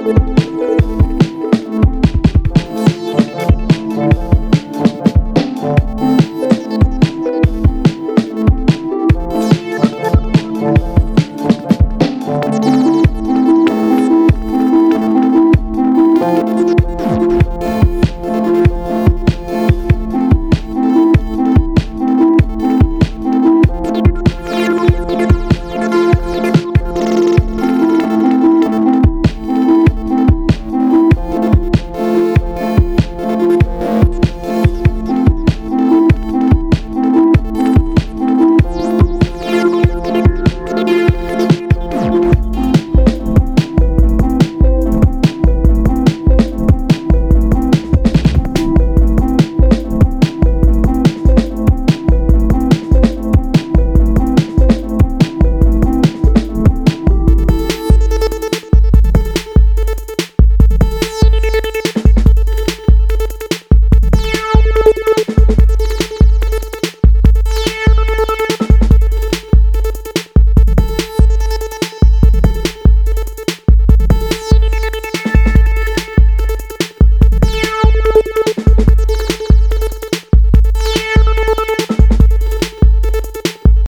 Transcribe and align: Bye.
Bye. 0.00 0.29